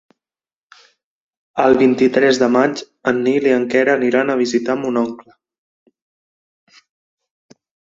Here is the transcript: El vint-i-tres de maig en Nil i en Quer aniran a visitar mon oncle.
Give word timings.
El 1.65 1.77
vint-i-tres 1.81 2.41
de 2.45 2.49
maig 2.57 2.83
en 3.13 3.21
Nil 3.29 3.47
i 3.53 3.55
en 3.61 3.69
Quer 3.77 3.87
aniran 3.97 4.33
a 4.37 4.41
visitar 4.43 4.81
mon 4.83 5.01
oncle. 5.07 6.79